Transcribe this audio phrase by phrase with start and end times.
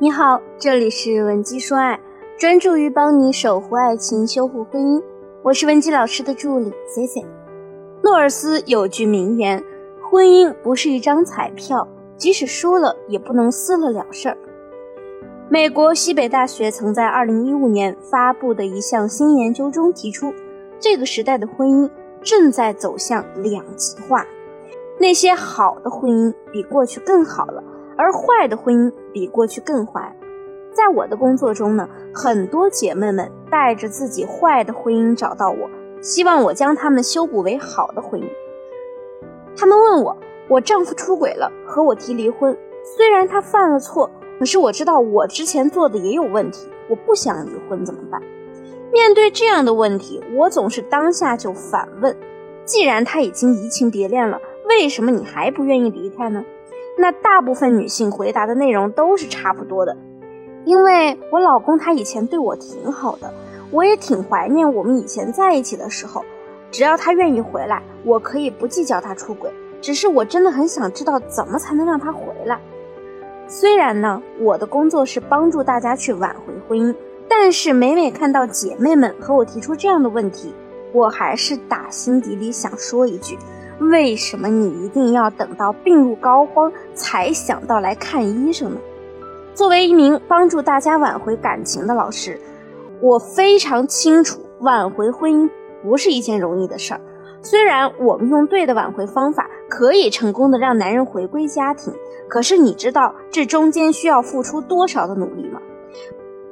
[0.00, 2.00] 你好，这里是文姬说爱，
[2.36, 5.00] 专注于帮你守护爱情、修复婚姻。
[5.40, 7.24] 我是文姬老师的助理 C C。
[8.02, 9.62] 诺尔斯有句名言
[10.10, 11.86] ：“婚姻不是一张彩票，
[12.16, 14.36] 即使输了也不能撕了了事儿。”
[15.48, 20.34] 美国西北大学曾在2015年发布的一项新研究中提出，
[20.80, 21.88] 这个时代的婚姻
[22.20, 24.26] 正在走向两极化，
[24.98, 27.62] 那些好的婚姻比过去更好了。
[27.96, 30.14] 而坏的婚姻比过去更坏。
[30.72, 35.70] 在我的工作中呢，很多姐妹们带着自己坏的婚姻找到我，
[36.02, 38.24] 希望我将他们修补为好的婚姻。
[39.56, 40.16] 他们问我，
[40.48, 42.58] 我丈夫出轨了，和我提离婚。
[42.96, 44.10] 虽然他犯了错，
[44.40, 48.20] 可是我知道我之前做的也有问题，我不想离婚，怎么办？
[48.92, 52.16] 面对这样的问题，我总是当下就反问：
[52.64, 56.44] 既然他已经移情别恋了，为什么你还不愿意离开呢？
[56.96, 59.96] 那大部分女性回答的内容都是差不多的，
[60.64, 63.32] 因为我老公他以前对我挺好的，
[63.70, 66.24] 我也挺怀念我们以前在一起的时候。
[66.70, 69.48] 只要他愿意回来，我可以不计较他出轨。
[69.80, 72.58] 只是我真的很想知道怎么才能让他回来。
[73.46, 76.94] 虽然呢，我的工作是帮助大家去挽回婚姻，
[77.28, 80.54] 但是每每看到姐妹们和我提出这样的问题，
[80.92, 83.38] 我还是打心底里想说一句。
[83.80, 88.76] 为什么你一定要等到病入膏肓才想到来看医生呢？
[89.54, 92.40] 作为一名帮助大家挽回感情的老师，
[93.00, 95.50] 我非常清楚挽回婚姻
[95.82, 97.00] 不是一件容易的事儿。
[97.42, 101.92] 虽然我们用对的挽回方法可以成功的让男人回归家庭，
[102.28, 105.60] 可是你知道这中间需要付出多少的努力吗？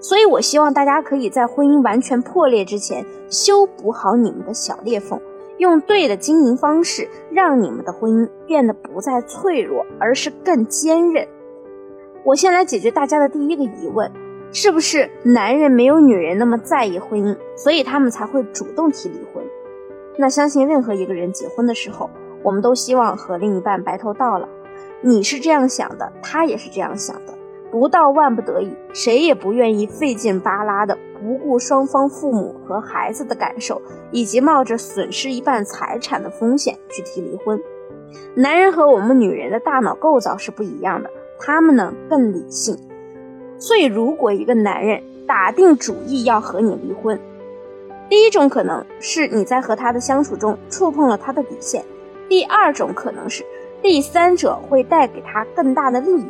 [0.00, 5.20] 所以，我希望大家可以在婚姻完全破裂之前修补好你们的小裂缝。
[5.60, 11.28] 用对的经营方式，让你们的婚姻变得不再脆弱，而是更坚韧。
[12.24, 14.10] 我先来解决大家的第一个疑问：
[14.52, 19.44] 是不是男人没有女人那么在意婚姻，所以他们才会主动提离婚？
[20.16, 22.08] 那相信任何一个人结婚的时候，
[22.42, 24.48] 我们都希望和另一半白头到老。
[25.02, 27.34] 你是这样想的，他也是这样想的。
[27.70, 37.60] 不到万不得已，谁也不愿意费劲巴拉的，不顾双方父母和孩子的感受，以及冒着损失一半财产的风险去提离婚。
[38.34, 42.76] 男人和我们女人的大脑构造是不一样的，他们呢更理性。
[43.58, 47.20] 所以，如果一个男人打定主意要和你离婚，
[48.08, 51.82] 第一种可能是你在和他的相处中触碰了他的底线；
[52.28, 53.44] 第二种可能是
[53.82, 56.24] 第三者会带给他更大的利益。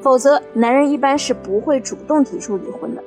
[0.00, 3.02] 否则，男人一般是不会主动提出离婚的。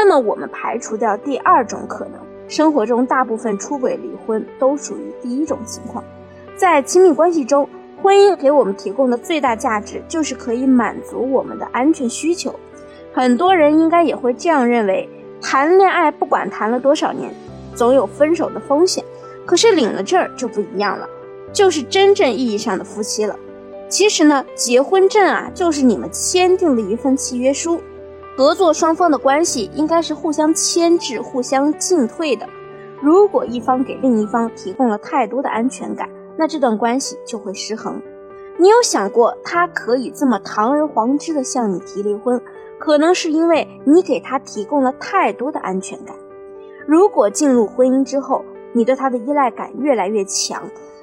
[0.00, 6.04] 那么，我们排除掉第二种可能，生活中大部分出轨离婚都属于第一种情况。
[6.56, 7.68] 在亲密关系中，
[8.00, 12.54] 婚姻给我们提供的最大价值就是可以满足我们的安全需求。
[13.12, 15.08] 很多人应该也会这样认为：
[15.42, 17.34] 谈恋爱不管谈了多少年，
[17.74, 19.04] 总有分手的风险。
[19.44, 21.08] 可是领了证就不一样了，
[21.52, 23.36] 就是真正意义上的夫妻了。
[23.88, 27.80] 其实呢，结婚证啊，就是你们签订的一份契约书，
[28.38, 32.48] 合作双方的关系应该是互相牵制、互相进退的。
[33.02, 38.00] 如果一方给另一方提供了太多的安全感，那这段关系就会失衡。
[38.56, 42.40] 你有想过，他可以这么堂而皇之的向你提离婚，
[42.78, 46.14] 可能是因为你给他提供了太多的安全感。
[46.86, 50.62] 如果进入婚姻之后，你对他的依赖感越来越强，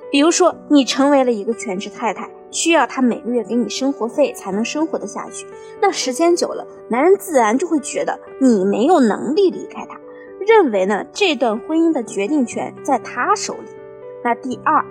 [0.10, 2.30] 比如说你成为了一个全职太太。
[2.52, 5.46] 需要他每个月给你生活费才能生活得下去，
[5.82, 10.00] 那时间久了，男人自然就会觉得你没有能力离开他，
[10.40, 13.70] 认为呢这段婚姻的决定权在他手里。
[14.24, 14.86] 那第二，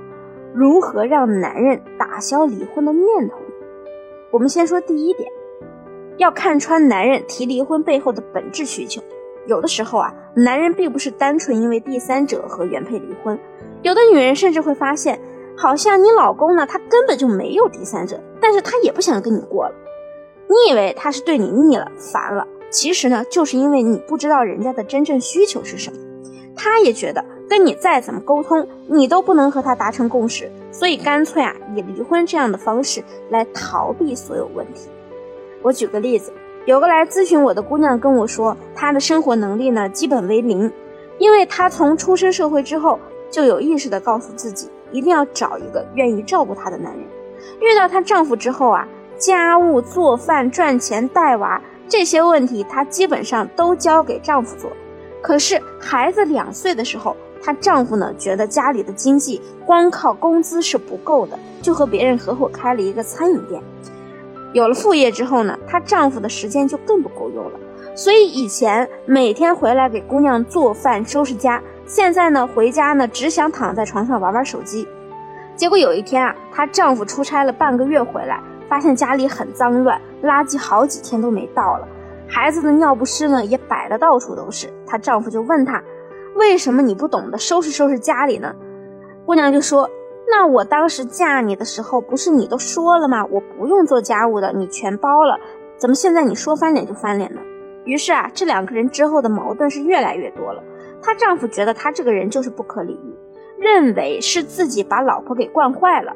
[0.53, 3.37] 如何让男人打消离婚的念头？
[4.31, 5.31] 我们先说第一点，
[6.19, 9.03] 要看穿男人提离婚背后的本质需求。
[9.47, 13.38] 有的时候啊，男人并不是单纯因为第三者和原配离婚，
[13.82, 15.19] 有的女人甚至会发现。
[15.56, 19.75] 好像你老公呢，他根本就没有第三者，但是他也不想跟你过了。
[20.47, 25.98] 你以为他是对你腻了、烦了，其实呢，就是因为你不知道人家的真正需求是什么。
[26.56, 34.89] 他也觉得跟你再怎么沟通，你都不能和他达成共识，所以干脆啊，以离婚这样的方式来逃避所有问题。
[35.62, 36.33] 我举个例子，
[36.66, 40.71] 有个来咨询我的姑娘跟我说，她的生活能力呢基本为零，
[41.18, 43.00] 因为她从出生社会之后
[43.30, 44.68] 就有意识的告诉自己。
[44.95, 47.03] 一定要找一个愿意照顾她的男人。
[47.61, 48.87] 遇到她丈夫之后啊，
[49.19, 54.71] 家务、做饭、赚钱、带娃这些问题，她基本上都交给丈夫做。
[55.21, 63.61] 可是孩子两岁的时候，她丈夫呢觉得家里的经济光靠工资是不够的，就和别人合伙开了一个餐饮店。
[64.53, 67.59] 有了副业之后呢，她丈夫的时间就更不够用了。
[67.97, 74.86] 所以以前每天回来给姑娘做饭、收拾家，现在呢回家呢只想躺在床上玩玩手机。
[75.57, 81.86] 结果有一天啊，她丈夫出差了半个月回来，发现家里很脏乱，垃圾好几天都没倒了，
[82.27, 84.72] 孩子的尿不湿呢也摆的到处都是。
[84.86, 85.83] 她丈夫就问她
[86.34, 88.53] ：“为什么你不懂得收拾收拾家里呢？”
[89.27, 89.89] 姑娘就说
[90.28, 93.25] ：“那我当时嫁你的时候，不是你都说了吗？
[93.27, 95.39] 我不用做家务的，你全包了，
[95.77, 97.41] 怎么现在你说翻脸就翻脸呢？”
[97.84, 100.63] 于是啊，这两个人之后的矛盾是越来越多了。
[101.04, 103.15] 她丈夫觉得她这个人就是不可理喻，
[103.59, 106.12] 认为是自己把老婆给惯坏了。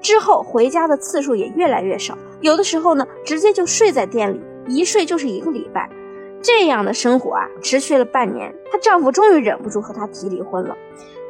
[0.00, 5.88] 之后回家的次数也越来越少，有的时候呢，直接就睡在店里，一睡就是一个礼拜。
[6.42, 10.76] 这样的生活啊，持续了半年，她丈夫终于忍不住和她提离婚了。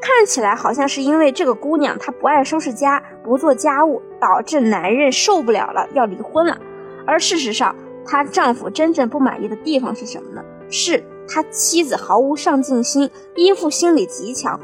[0.00, 6.58] 看起来好像是因为这个姑娘她不爱收拾家，不做家务，导致男人受不了了，要离婚了。
[7.06, 10.42] 而事实上，她丈夫真正不满意的地方是什么呢？
[10.68, 14.60] 是他妻子毫无上进心，依附心理极强，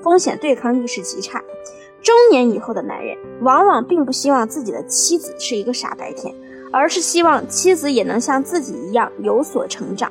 [0.00, 1.42] 风险对抗意识极差。
[2.02, 6.34] 中年以后的男人往往并不希望自己的妻子是一个傻白甜，
[6.72, 10.10] 而是希望妻子也能像自己一样有所成长，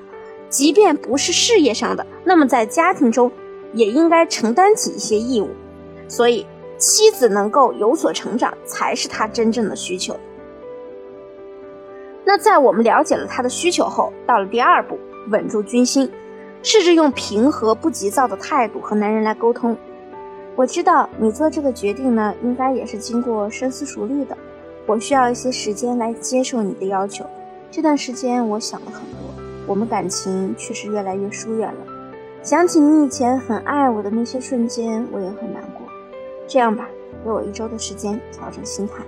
[0.49, 3.31] 即便不是事业上的，那么在家庭中
[3.73, 5.49] 也应该承担起一些义务。
[6.07, 6.45] 所以，
[6.77, 10.17] 妻子能够有所成长，才是他真正的需求。
[12.23, 14.97] 那在我们了解了他的需求后，到了第二步，
[15.29, 16.09] 稳住军心，
[16.63, 19.77] 试着用平和不急躁的态度和男人来沟通。
[20.55, 24.37] 我知道你做这个决定呢，应该也是经过深思熟虑的。
[24.85, 27.25] 我需要一些时间来接受你的要求。
[27.69, 31.79] 这段时间我想了很多，我们感情确实越来越疏远了。
[32.43, 35.87] 想起你以前很爱我的那些瞬间，我也很难过。
[36.47, 36.89] 这样吧，
[37.23, 39.03] 给我一周的时间调整心态。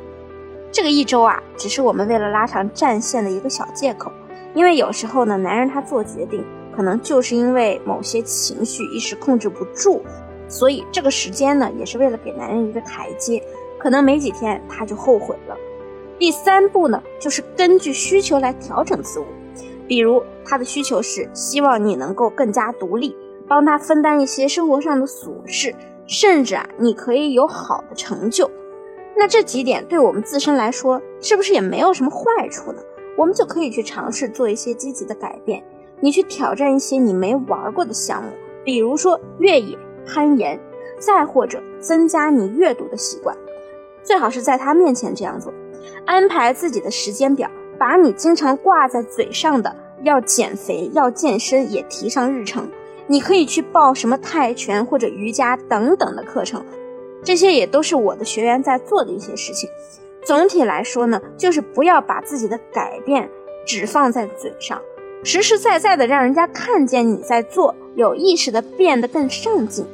[0.71, 4.11] 这个一周啊，只是我们为了拉长战线的一个小借口。
[4.53, 6.45] 因为有时候呢，男人他做决定，
[6.75, 10.01] 可能就是因为某些情绪一时控制不住，
[10.47, 13.41] 所以这个时间呢，也是为了给男人一个台阶，
[13.79, 15.57] 可能没几天他就后悔了。
[16.19, 19.25] 第三步呢，就是根据需求来调整自我。
[19.85, 23.15] 比如他的需求是希望你能够更加独立，
[23.47, 25.75] 帮他分担一些生活上的琐事，
[26.07, 28.49] 甚至啊，你可以有好的成就。
[29.17, 32.81] 那这几点对我们自身来说，是不是也没有什么坏处呢？
[33.15, 35.63] 我们就可以去尝试做一些积极的改变。
[35.99, 38.29] 你去挑战一些你没玩过的项目，
[38.63, 40.59] 比如说越野、攀岩，
[40.99, 43.35] 再或者增加你阅读的习惯。
[44.03, 45.53] 最好是在他面前这样做，
[46.05, 52.67] 安排自己的时间表，把你经常挂在嘴上的要减肥、要健身也提上日程。
[53.07, 56.65] 你可以去报什么泰拳或者瑜伽等等的课程。
[57.23, 59.69] 这些也都是我的学员在做的一些事情。
[60.25, 63.29] 总体来说呢，就是不要把自己的改变
[63.65, 64.81] 只放在嘴上，
[65.23, 69.85] 实实在在的让人家看见你在做，有意识的变得更上进。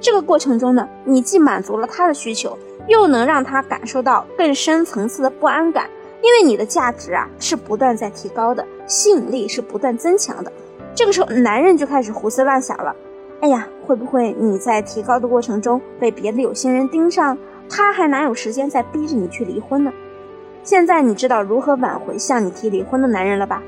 [0.00, 5.88] 这个过程中呢，你既满足了他的需求，又能让他感受到更深层次的不安感，
[6.22, 10.52] 因为你的价值啊是不断在提高的，吸引力是不断增强的。
[10.94, 12.94] 这个时候，男人就开始胡思乱想了。
[13.40, 17.36] 哎呀，会不会你在提高的过程中被别的有心人盯上？
[17.70, 19.92] 他还哪有时间再逼着你去离婚呢？
[20.62, 23.62] 现在你知道如何挽回向你提离婚的男人了吧？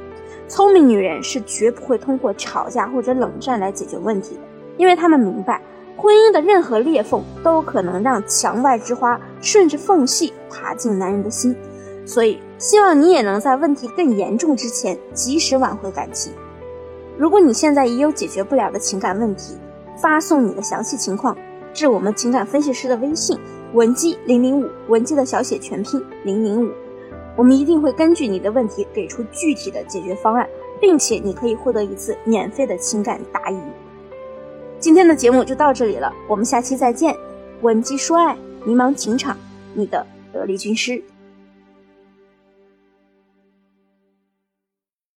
[0.48, 4.40] 聪明女人是绝不会通过吵架或者冷战来解决问题的，
[4.76, 5.62] 因为她们明白，
[5.96, 11.56] 婚姻的任何裂缝都可能让墙外之花顺着缝隙爬进男人的心。
[12.04, 16.32] 所以，希望你也能在问题更严重之前及时挽回感情。
[17.16, 19.56] 如果你现在也有解决不了的情感问题，
[19.96, 21.36] 发送你的详细情况
[21.72, 23.38] 至我们情感分析师的微信
[23.72, 26.70] 文姬零零五，文姬的小写全拼零零五，
[27.36, 30.46] 我们一定会根据你的问题给出具体的解决方案，
[30.78, 33.58] 并且你可以获得一次免费的情感答疑。
[34.78, 37.16] 今天的节目就到这里了，我们下期再见。
[37.62, 38.36] 文姬说爱，
[38.66, 39.36] 迷茫情场，
[39.72, 41.02] 你的得力军师。